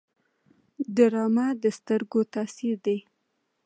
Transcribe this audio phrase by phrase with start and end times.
[0.95, 2.97] ډرامه د سترګو تاثیر دی